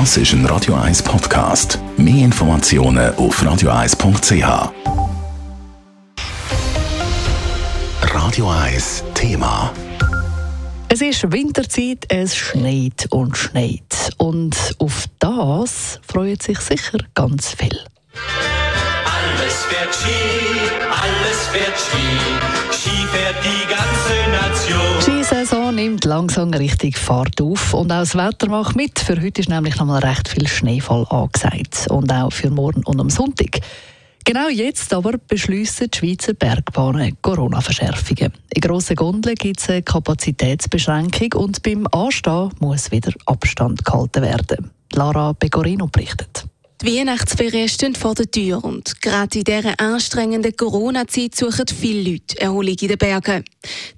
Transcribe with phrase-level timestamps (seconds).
[0.00, 1.78] Das ist ein Radio 1 Podcast.
[1.96, 4.72] Mehr Informationen auf radio1.ch.
[8.02, 9.72] Radio 1 Thema.
[10.88, 14.10] Es ist Winterzeit, es schneit und schneit.
[14.18, 17.78] Und auf das freut sich sicher ganz viel.
[19.04, 20.10] Alles wird Ski,
[20.90, 22.08] alles wird Ski,
[22.72, 25.00] Ski fährt die ganze Nation.
[25.00, 25.13] Skisaison
[25.74, 28.98] nimmt langsam richtig Fahrt auf und auch das Wetter macht mit.
[29.00, 33.00] Für heute ist nämlich noch mal recht viel Schneefall angesagt und auch für morgen und
[33.00, 33.60] am Sonntag.
[34.24, 38.32] Genau jetzt aber beschließen die Schweizer Bergbahnen Corona-Verschärfungen.
[38.54, 44.70] In grossen Gondeln gibt es eine Kapazitätsbeschränkung und beim Anstehen muss wieder Abstand gehalten werden.
[44.92, 46.46] Lara Pecorino berichtet.
[46.82, 52.40] Die Weihnachtsferien stehen vor der Tür und gerade in dieser anstrengenden Corona-Zeit suchen viele Leute
[52.40, 53.44] Erholung in den Bergen.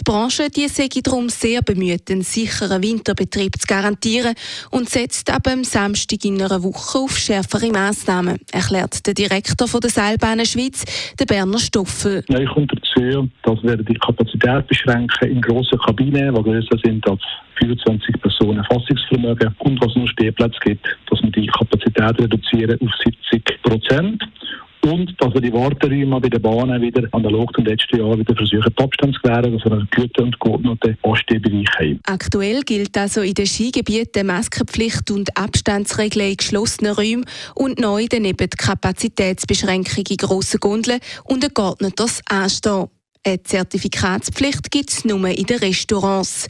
[0.00, 4.34] Die Branche die sei darum sehr bemüht, einen sicheren Winterbetrieb zu garantieren
[4.70, 9.90] und setzt ab dem Samstag in einer Woche auf schärfere Massnahmen, erklärt der Direktor der
[9.90, 10.84] Seilbahnen Schweiz,
[11.18, 12.24] der Berner Stoffel.
[12.28, 17.22] Neu kommt dazu, dass wir die Kapazität beschränken in grossen Kabinen, die grösser sind als
[17.58, 23.62] 24 Personen Fassungsvermögen und was nur Stehplätze gibt, dass wir die Kapazität reduzieren auf 70
[23.62, 24.22] Prozent.
[24.84, 28.70] Und dass wir die Warteräume bei den Bahnen wieder analog zum letzten Jahr wieder versuchen,
[28.76, 32.00] Abstand zu gewähren, dass wir einen guten und geordneten Anstehbereich haben.
[32.04, 37.24] Aktuell gilt also in den Skigebieten Maskenpflicht und Abstandsregeln in geschlossenen Räumen
[37.54, 42.88] und neu daneben die Kapazitätsbeschränkung in grossen Gondeln und ein geordnetes Anstehen.
[43.26, 46.46] Eine Zertifikatspflicht gibt es nur in den Restaurants.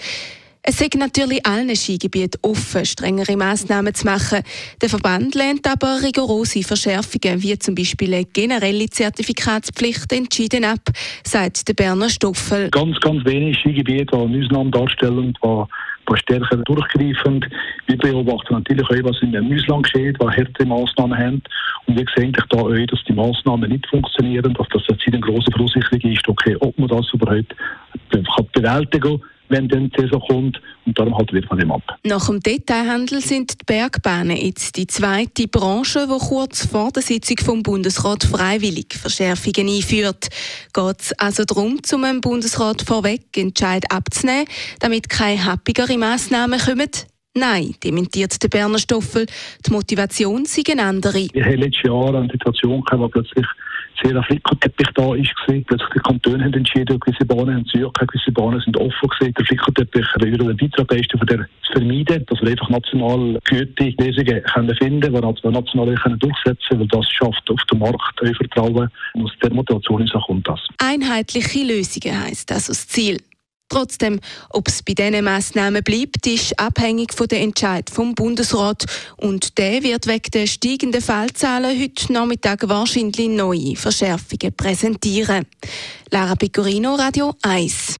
[0.66, 4.40] Es sei natürlich allen Skigebieten offen, strengere Massnahmen zu machen.
[4.80, 10.80] Der Verband lehnt aber rigorose Verschärfungen, wie zum Beispiel eine generelle Zertifikatspflicht, entschieden ab,
[11.22, 12.70] sagt der Berner Stoffel.
[12.70, 17.46] Ganz, ganz wenige Skigebiete, die eine Ausnahme darstellen, die stärker durchgreifend.
[17.86, 21.42] Wir beobachten natürlich auch, was in dem Ausland geschieht, was harte Massnahmen haben.
[21.84, 25.52] Und wir sehen da auch, dass die Massnahmen nicht funktionieren, dass das jetzt eine grosse
[25.52, 30.60] Verunsicherung ist, okay, ob man das überhaupt bewältigen kann wenn dann die Saison kommt.
[30.86, 31.82] Und darum halten wir von dem ab.
[32.04, 37.38] Nach dem Detailhandel sind die Bergbahnen jetzt die zweite Branche, die kurz vor der Sitzung
[37.38, 40.28] vom Bundesrat freiwillig Verschärfungen einführt.
[40.72, 44.46] Geht es also darum, zum Bundesrat vorweg Entscheid abzunehmen,
[44.80, 46.90] damit keine happigere Massnahmen kommen?
[47.36, 49.26] Nein, dementiert der Berner Stoffel.
[49.66, 51.26] Die Motivation sei eine andere.
[51.32, 53.46] Wir haben letztes Jahr eine Situation wo plötzlich
[54.02, 55.16] sehr Flickerteppich da war.
[55.16, 59.34] Plötzlich die Kantone haben entschieden, gewisse Bahnen haben zu, gewisse Bahnen sind offen gewesen.
[59.34, 64.42] Der Flickerteppich würde einen Beitrag leisten, um zu vermeiden, dass wir einfach national gute Lösungen
[64.42, 68.88] können finden können, die national können durchsetzen weil das schafft auf dem Markt Vertrauen.
[69.14, 70.60] Und aus der Motivation kommt das.
[70.78, 73.18] Einheitliche Lösungen heisst das als Ziel.
[73.74, 74.20] Trotzdem,
[74.50, 78.84] ob es bei diesen Massnahmen bleibt, ist abhängig von der Entscheid vom Bundesrat.
[79.16, 85.46] Und der wird wegen der steigenden Fallzahlen heute Nachmittag wahrscheinlich neue Verschärfungen präsentieren.
[86.12, 87.96] Lara Pecorino, Radio 1.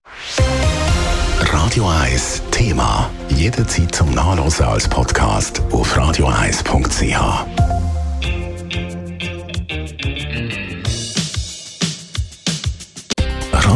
[1.40, 3.10] Radio 1 Thema.
[3.30, 7.73] Jederzeit zum Nachlesen als Podcast auf radio1.ch.